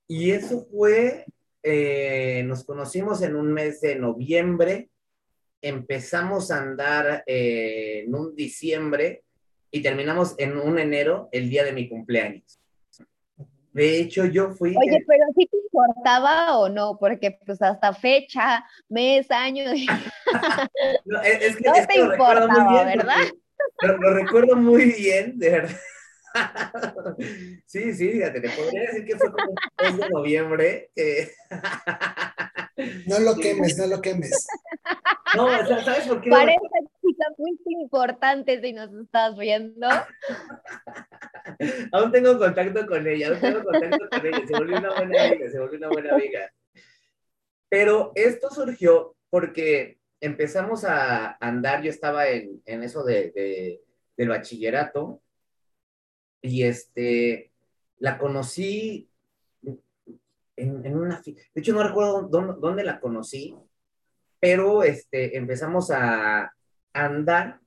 [0.07, 1.25] Y eso fue,
[1.62, 4.90] eh, nos conocimos en un mes de noviembre,
[5.62, 9.25] empezamos a andar eh, en un diciembre
[9.71, 12.61] y terminamos en un enero, el día de mi cumpleaños.
[13.72, 14.74] De hecho, yo fui.
[14.76, 19.64] Oye, pero sí te importaba o no, porque pues hasta fecha, mes, año.
[21.04, 23.28] no, es, que, no te importaba, ¿verdad?
[23.83, 25.76] Lo, recuerdo muy bien, de verdad.
[27.66, 30.90] sí, sí, fíjate, te podría decir que fue como el de noviembre.
[33.06, 34.46] no lo quemes, no lo quemes.
[35.37, 35.48] No,
[35.85, 36.30] ¿sabes por qué?
[36.30, 36.59] Parece
[37.38, 39.88] muy importante si nos estás viendo.
[41.92, 45.51] aún tengo contacto con ella, aún tengo contacto con ella, se volvió una buena amiga,
[45.51, 46.53] se volvió una buena amiga.
[47.68, 53.81] Pero esto surgió porque empezamos a andar, yo estaba en, en eso de, de,
[54.16, 55.23] del bachillerato
[56.42, 57.53] y este,
[57.99, 59.09] la conocí
[60.57, 63.57] en, en una, de hecho no recuerdo dónde, dónde, la conocí,
[64.38, 66.53] pero este, empezamos a
[66.92, 67.61] andar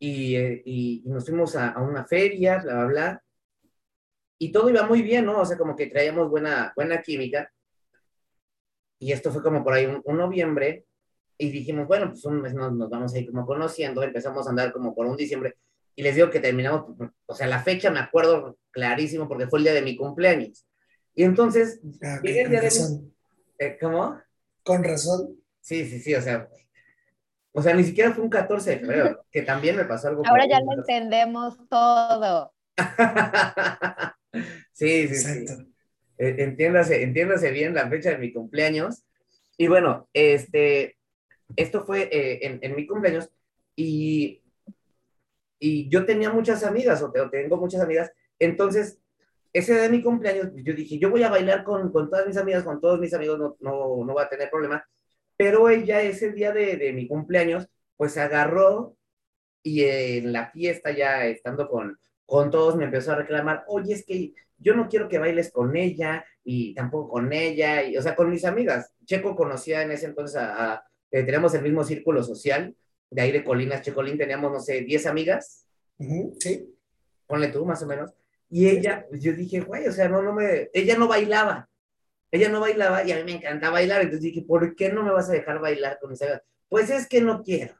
[0.00, 3.24] eh, y, nos fuimos a, una feria, bla, bla, bla.
[4.38, 5.40] Y todo iba muy bien, ¿no?
[5.40, 7.50] O sea, como que traíamos buena, buena química.
[8.98, 10.84] Y esto fue como por ahí un, noviembre.
[11.38, 14.02] Y dijimos, bueno, pues un mes nos, nos, vamos a ir como conociendo.
[14.02, 15.56] Empezamos a andar como por un diciembre.
[15.96, 16.96] Y les digo que terminamos,
[17.26, 20.66] o sea, la fecha me acuerdo clarísimo porque fue el día de mi cumpleaños.
[21.14, 22.60] Y entonces, ah, el día
[23.58, 24.20] eh, ¿Cómo?
[24.64, 25.38] Con razón.
[25.60, 26.48] Sí, sí, sí, o sea,
[27.56, 30.26] o sea, ni siquiera fue un 14 de febrero, que también me pasó algo.
[30.26, 32.52] Ahora ya lo entendemos todo.
[34.72, 35.72] sí, sí, sí.
[36.18, 39.04] E, entiéndase, entiéndase bien la fecha de mi cumpleaños.
[39.56, 40.98] Y bueno, este,
[41.54, 43.30] esto fue eh, en, en, mi cumpleaños
[43.76, 44.42] y,
[45.60, 48.10] y yo tenía muchas amigas, o tengo muchas amigas.
[48.40, 48.98] Entonces,
[49.52, 52.36] ese día de mi cumpleaños, yo dije, yo voy a bailar con, con todas mis
[52.36, 54.84] amigas, con todos mis amigos, no, no, no va a tener problema
[55.36, 58.96] pero ella ese día de, de mi cumpleaños, pues agarró
[59.62, 64.04] y en la fiesta ya estando con, con todos me empezó a reclamar, oye, es
[64.04, 68.14] que yo no quiero que bailes con ella y tampoco con ella, y, o sea,
[68.14, 68.92] con mis amigas.
[69.04, 72.74] Checo conocía en ese entonces a, eh, teníamos el mismo círculo social,
[73.10, 75.66] de ahí de Colinas, Checolín, teníamos, no sé, 10 amigas.
[76.38, 76.70] sí.
[77.26, 78.12] Ponle tú, más o menos.
[78.50, 81.68] Y ella, pues yo dije, güey, o sea, no, no me, ella no bailaba.
[82.34, 85.12] Ella no bailaba y a mí me encanta bailar, entonces dije, ¿por qué no me
[85.12, 86.42] vas a dejar bailar con esa?
[86.68, 87.74] Pues es que no quiero.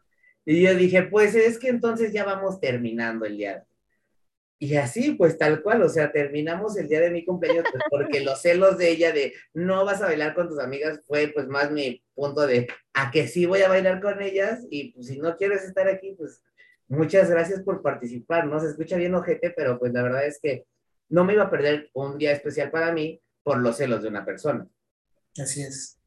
[0.45, 3.64] Y yo dije, pues es que entonces ya vamos terminando el día.
[4.59, 8.21] Y así, pues tal cual, o sea, terminamos el día de mi cumpleaños, pues, porque
[8.21, 11.71] los celos de ella de no vas a bailar con tus amigas fue pues más
[11.71, 15.37] mi punto de a que sí voy a bailar con ellas y pues si no
[15.37, 16.43] quieres estar aquí, pues
[16.88, 18.47] Muchas gracias por participar.
[18.47, 20.67] No se escucha bien ojete, pero pues la verdad es que
[21.09, 24.25] no me iba a perder un día especial para mí por los celos de una
[24.25, 24.67] persona.
[25.41, 26.01] Así es.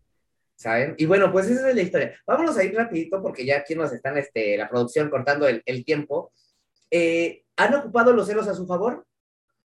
[0.56, 0.96] ¿Saben?
[0.98, 2.20] Y bueno, pues esa es la historia.
[2.26, 5.86] Vámonos a ir rapidito porque ya aquí nos están, este, la producción cortando el, el
[5.86, 6.34] tiempo.
[6.90, 9.06] Eh, ¿Han ocupado los celos a su favor?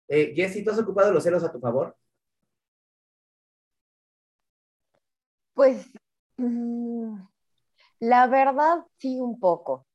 [0.10, 1.96] Eh, Jessy, ¿tú has ocupado los celos a tu favor?
[5.54, 5.90] Pues
[6.36, 7.16] mm,
[8.00, 9.88] la verdad, sí, un poco.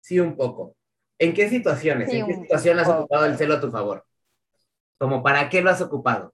[0.00, 0.74] Sí, un poco.
[1.18, 2.10] ¿En qué situaciones?
[2.10, 3.00] Sí, ¿En qué situación has poco.
[3.00, 4.06] ocupado el celo a tu favor?
[4.96, 6.32] ¿Como para qué lo has ocupado?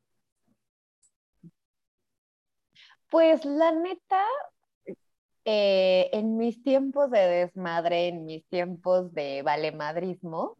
[3.14, 4.24] Pues la neta,
[5.44, 10.58] eh, en mis tiempos de desmadre, en mis tiempos de valemadrismo,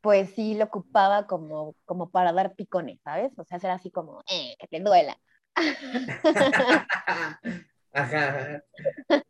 [0.00, 3.36] pues sí lo ocupaba como, como para dar picones, ¿sabes?
[3.36, 5.18] O sea, hacer así como, eh, que te duela.
[7.92, 8.62] Ajá.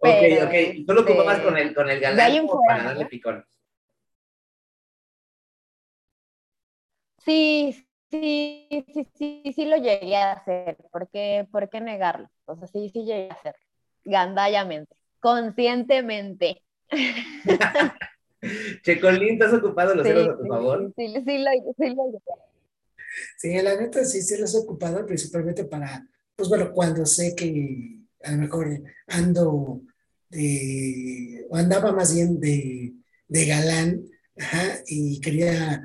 [0.00, 0.54] Ok, Pero, ok.
[0.74, 3.44] ¿Y ¿Tú lo ocupabas este, con el, con el ahí galán para darle picón?
[7.24, 10.76] Sí, sí, sí, sí, sí lo llegué a hacer.
[10.92, 12.28] ¿Por qué, por qué negarlo?
[12.46, 13.60] O sea, sí, sí llegué a hacerlo.
[14.04, 16.62] Gandallamente, conscientemente.
[18.82, 20.92] Checolín, ¿tú has ocupado los Sí, a tu favor?
[20.96, 22.48] sí, sí, sí lo, sí lo llegué a
[23.36, 28.00] Sí, la neta sí, sí los he ocupado principalmente para, pues bueno, cuando sé que
[28.22, 29.82] a lo mejor ando
[30.28, 32.94] de, o andaba más bien de,
[33.28, 34.02] de galán,
[34.38, 35.82] ajá, y quería,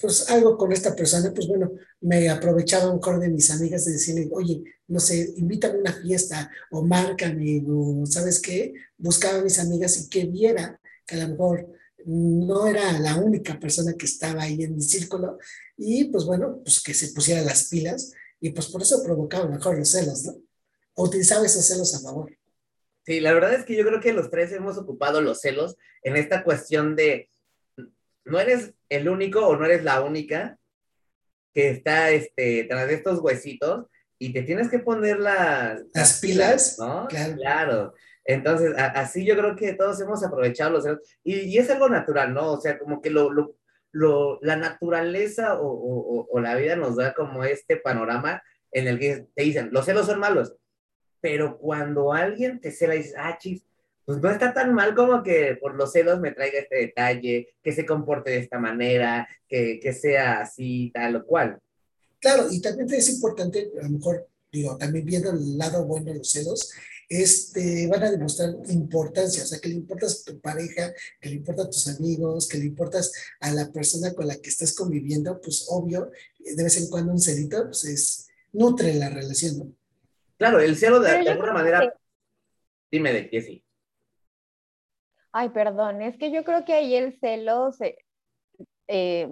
[0.00, 3.92] pues algo con esta persona, pues bueno, me aprovechaba lo mejor de mis amigas de
[3.92, 8.74] decirle, oye, no sé, invítame a una fiesta o márcame, o ¿sabes qué?
[8.96, 11.66] Buscaba a mis amigas y que viera que a lo mejor
[12.04, 15.38] no era la única persona que estaba ahí en mi círculo
[15.76, 19.78] y pues bueno, pues que se pusiera las pilas y pues por eso provocaba mejor
[19.78, 20.36] los celos, ¿no?
[20.94, 22.32] O utilizaba esos celos a favor.
[23.04, 26.16] Sí, la verdad es que yo creo que los tres hemos ocupado los celos en
[26.16, 27.28] esta cuestión de
[28.24, 30.56] no eres el único o no eres la única
[31.54, 33.86] que está este, tras de estos huesitos
[34.18, 37.06] y te tienes que poner la- Las pilas, ¿no?
[37.08, 37.36] claro.
[37.36, 37.94] Claro.
[38.24, 41.88] Entonces, a- así yo creo que todos hemos aprovechado los celos y, y es algo
[41.88, 42.52] natural, ¿no?
[42.52, 43.56] O sea, como que lo, lo,
[43.92, 48.98] lo- la naturaleza o, o- o- la vida nos da como este panorama en el
[48.98, 50.54] que te dicen, los celos son malos,
[51.20, 53.64] pero cuando alguien te cela y dices, ah, chis,
[54.08, 57.72] pues no está tan mal como que por los celos me traiga este detalle, que
[57.72, 61.58] se comporte de esta manera, que, que sea así, tal o cual.
[62.18, 66.14] Claro, y también es importante, a lo mejor, digo, también viendo el lado bueno de
[66.14, 66.72] los celos,
[67.06, 70.90] este, van a demostrar importancia, o sea, que le importas a tu pareja,
[71.20, 74.48] que le importa a tus amigos, que le importas a la persona con la que
[74.48, 79.58] estás conviviendo, pues obvio, de vez en cuando un celito, pues es, nutre la relación,
[79.58, 79.72] ¿no?
[80.38, 81.90] Claro, el celo de, alguna manera, que-
[82.90, 83.62] dime de que sí.
[85.40, 87.96] Ay, perdón, es que yo creo que ahí el celo se,
[88.88, 89.28] eh,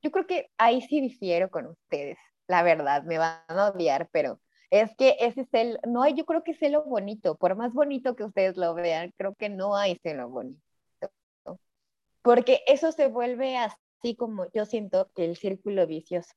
[0.00, 2.16] yo creo que ahí sí difiero con ustedes,
[2.48, 6.42] la verdad, me van a odiar, pero es que ese celo, no hay, yo creo
[6.42, 10.30] que celo bonito, por más bonito que ustedes lo vean, creo que no hay celo
[10.30, 10.58] bonito,
[12.22, 16.32] porque eso se vuelve así como yo siento que el círculo vicioso,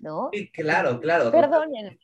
[0.00, 0.30] ¿no?
[0.32, 1.30] Sí, claro, claro.
[1.30, 2.00] Perdónenme,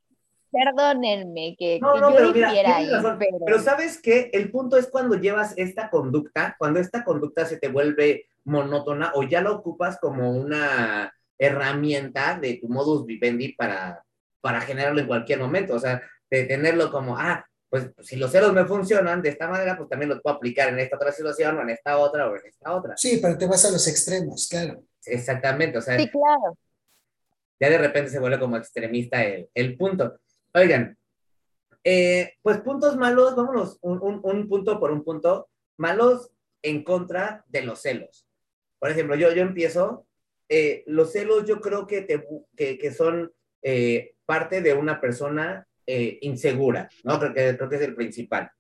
[0.65, 3.17] perdónenme que, No, que no, yo pero mira, difiera tienes ahí, razón.
[3.19, 3.39] pero...
[3.45, 7.69] Pero sabes que el punto es cuando llevas esta conducta, cuando esta conducta se te
[7.69, 14.03] vuelve monótona o ya la ocupas como una herramienta de tu modus vivendi para,
[14.41, 15.75] para generarlo en cualquier momento.
[15.75, 19.77] O sea, de tenerlo como, ah, pues si los celos me funcionan de esta manera,
[19.77, 22.47] pues también los puedo aplicar en esta otra situación o en esta otra o en
[22.47, 22.97] esta otra.
[22.97, 24.83] Sí, pero te vas a los extremos, claro.
[25.05, 26.57] Exactamente, o sea, Sí, claro.
[27.61, 30.19] ya de repente se vuelve como extremista el, el punto.
[30.57, 30.97] Oigan,
[31.85, 36.31] eh, pues puntos malos, vámonos un, un- un punto por un punto, malos
[36.63, 38.27] en contra de los celos.
[38.79, 40.07] Por ejemplo, yo, yo empiezo,
[40.49, 45.69] eh, los celos yo creo que, te, que, que son eh, parte de una persona
[45.89, 47.21] insegura, ¿no?
[47.21, 48.51] Creo que, creo que es el principal.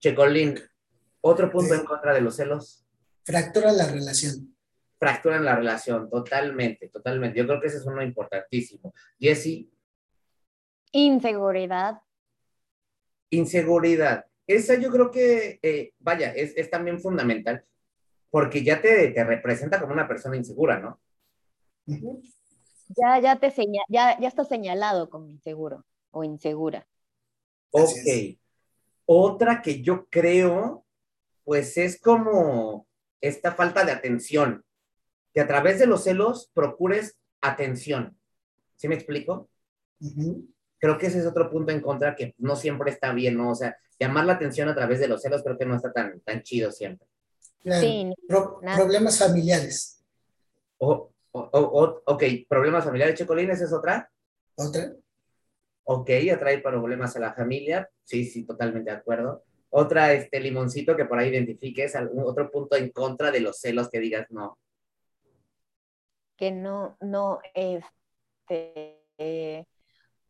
[0.00, 0.58] Checolín,
[1.20, 2.82] otro punto en contra de los celos,
[3.24, 4.56] Fractura la relación.
[4.98, 7.38] fracturan la relación, totalmente, totalmente.
[7.38, 8.92] Yo creo que ese es uno importantísimo.
[9.20, 9.68] Jesse,
[10.92, 12.02] Inseguridad.
[13.30, 14.26] Inseguridad.
[14.46, 17.64] Esa yo creo que, eh, vaya, es, es también fundamental
[18.30, 21.00] porque ya te, te representa como una persona insegura, ¿no?
[21.86, 23.52] Ya, ya te
[23.88, 26.86] ya, ya está señalado como inseguro o insegura.
[27.70, 28.38] Ok.
[29.06, 30.84] Otra que yo creo,
[31.44, 32.86] pues es como
[33.20, 34.64] esta falta de atención,
[35.32, 38.18] que a través de los celos procures atención.
[38.74, 39.48] ¿Sí me explico?
[40.00, 40.48] Ujú.
[40.78, 43.50] Creo que ese es otro punto en contra que no siempre está bien, ¿no?
[43.50, 46.20] O sea, llamar la atención a través de los celos creo que no está tan,
[46.20, 47.06] tan chido siempre.
[47.62, 47.80] Claro.
[47.80, 48.76] Sí, Pro- nada.
[48.76, 50.04] problemas familiares.
[50.78, 54.10] O, o, o- o- ok, problemas familiares, Checolín, ¿esa es otra?
[54.56, 54.92] Otra.
[55.84, 59.44] Ok, atrae problemas a la familia, sí, sí, totalmente de acuerdo.
[59.70, 63.88] Otra, este limoncito que por ahí identifiques, algún otro punto en contra de los celos
[63.88, 64.58] que digas no.
[66.36, 69.64] que no, no, este, eh,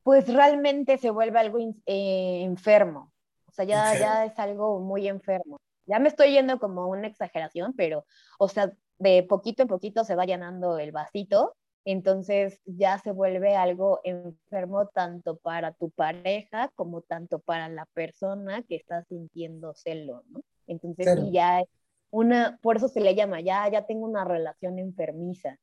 [0.07, 3.13] pues realmente se vuelve algo in- eh, enfermo.
[3.49, 5.59] O sea, ya, ya es algo muy enfermo.
[5.85, 8.05] Ya me estoy yendo como una exageración, pero,
[8.39, 13.57] o sea, de poquito en poquito se va llenando el vasito, entonces ya se vuelve
[13.57, 20.23] algo enfermo tanto para tu pareja como tanto para la persona que está sintiendo celo,
[20.29, 20.41] ¿no?
[20.69, 21.29] Entonces Claro.
[21.33, 21.65] ya
[22.11, 25.59] una, por eso se le llama, ya, ya tengo una relación enfermiza.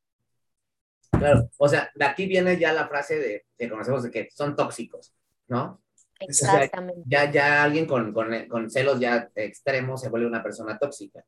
[1.17, 4.55] Claro, o sea, de aquí viene ya la frase de, que conocemos de que son
[4.55, 5.13] tóxicos,
[5.47, 5.81] ¿no?
[6.19, 7.01] Exactamente.
[7.05, 11.23] Ya, ya alguien con, con, con celos ya extremos se vuelve una persona tóxica.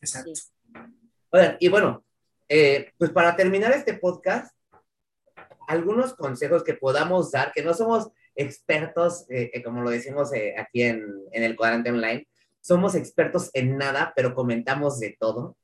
[0.00, 0.32] Exacto.
[1.30, 2.04] Oigan, y bueno,
[2.48, 4.54] eh, pues para terminar este podcast,
[5.68, 10.54] algunos consejos que podamos dar, que no somos expertos, eh, eh, como lo decimos eh,
[10.58, 12.26] aquí en, en el cuadrante online,
[12.60, 15.56] somos expertos en nada, pero comentamos de todo.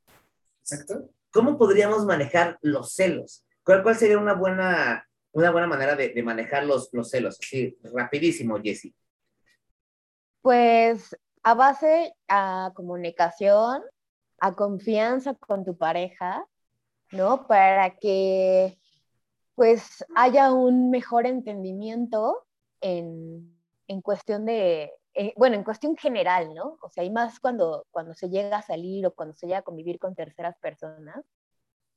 [0.61, 1.11] Exacto.
[1.31, 3.46] ¿Cómo podríamos manejar los celos?
[3.67, 7.37] ¿Cuál, sería una buena, una buena manera de, de manejar los, los celos?
[7.43, 8.95] Así, rapidísimo, Jessy.
[10.41, 13.83] Pues a base a comunicación,
[14.39, 16.47] a confianza con tu pareja,
[17.11, 17.49] ¿no?
[17.49, 18.79] Para que
[19.57, 22.47] pues haya un mejor entendimiento
[22.81, 23.53] en,
[23.89, 26.79] en cuestión de, eh, bueno, en cuestión general, ¿no?
[26.83, 29.63] O sea, y más cuando, cuando se llega a salir o cuando se llega a
[29.63, 31.25] convivir con terceras personas,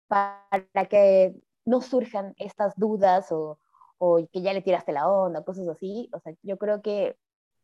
[0.07, 1.35] para que
[1.69, 3.59] no surjan estas dudas o,
[3.99, 6.09] o que ya le tiraste la onda, cosas así.
[6.13, 7.15] O sea, yo creo que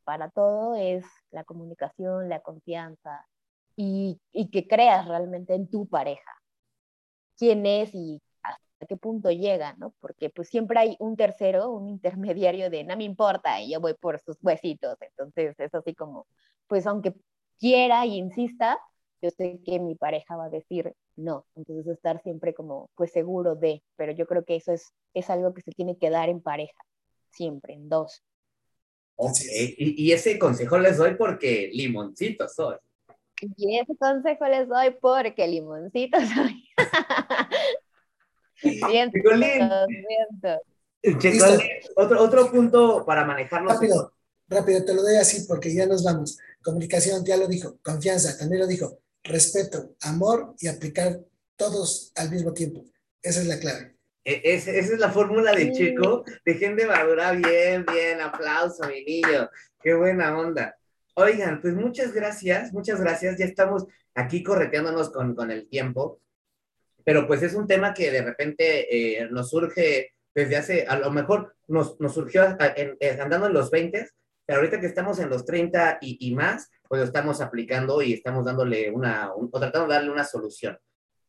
[0.03, 3.27] para todo es la comunicación, la confianza
[3.75, 6.31] y, y que creas realmente en tu pareja.
[7.37, 9.93] Quién es y hasta qué punto llega, ¿no?
[9.99, 13.95] Porque pues siempre hay un tercero, un intermediario de no me importa y yo voy
[13.95, 14.97] por sus huesitos.
[15.01, 16.27] Entonces es así como,
[16.67, 17.15] pues aunque
[17.59, 18.79] quiera e insista,
[19.25, 21.45] yo sé que mi pareja va a decir no.
[21.55, 25.53] Entonces estar siempre como pues seguro de, pero yo creo que eso es, es algo
[25.53, 26.77] que se tiene que dar en pareja,
[27.31, 28.23] siempre, en dos.
[29.15, 29.73] Ok, Así es.
[29.77, 32.75] y, y ese consejo les doy porque limoncito soy.
[33.57, 36.69] Y ese consejo les doy porque limoncito soy.
[38.55, 39.19] Siento.
[41.19, 41.45] Checo,
[41.95, 44.11] otro, otro punto para manejar los celos.
[44.47, 46.37] Rápido, rápido, te lo doy así porque ya nos vamos.
[46.63, 47.77] Comunicación, ya lo dijo.
[47.83, 48.99] Confianza, también lo dijo.
[49.25, 51.19] Respeto, amor y aplicar
[51.55, 52.85] todos al mismo tiempo.
[53.23, 53.95] Esa es la clave.
[54.23, 55.73] E- es- esa es la fórmula de Sí.
[55.73, 56.23] Checo.
[56.45, 58.21] Dejen de madurar bien, bien.
[58.21, 59.49] Aplauso, mi niño.
[59.81, 60.75] Qué buena onda.
[61.15, 63.37] Oigan, pues muchas gracias, muchas gracias.
[63.37, 66.19] Ya estamos aquí correteándonos con, con el tiempo.
[67.03, 71.11] Pero pues es un tema que de repente eh, nos surge desde hace, a lo
[71.11, 74.07] mejor nos, nos surgió a- en- en- andando en los 20,
[74.45, 78.13] pero ahorita que estamos en los 30 y, y más, pues lo estamos aplicando y
[78.13, 80.77] estamos dándole una, un- o tratando de darle una solución.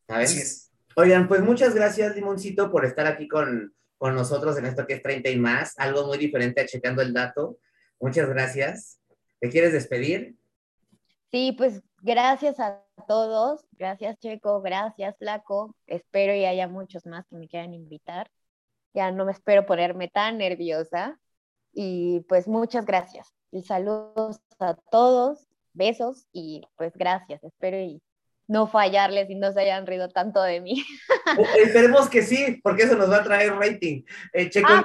[0.06, 0.30] ¿Sabes?
[0.30, 0.72] Así es.
[0.96, 5.02] Oigan, pues muchas gracias, Limoncito, por estar aquí con, con nosotros en esto que es
[5.02, 7.58] 30 y más, algo muy diferente a checando el dato.
[8.00, 8.98] Muchas gracias.
[9.40, 10.36] ¿Te quieres despedir?
[11.30, 13.66] Sí, pues gracias a todos.
[13.72, 14.62] Gracias, Checo.
[14.62, 15.74] Gracias, Flaco.
[15.86, 18.30] Espero y haya muchos más que me quieran invitar.
[18.94, 21.18] Ya no me espero ponerme tan nerviosa.
[21.72, 23.34] Y pues muchas gracias.
[23.50, 25.45] Y saludos a todos.
[25.76, 27.44] Besos y pues gracias.
[27.44, 28.02] Espero y
[28.48, 30.84] no fallarles y no se hayan rido tanto de mí.
[31.58, 34.02] Esperemos que sí, porque eso nos va a traer rating.
[34.32, 34.84] Eh, Checo, Ah,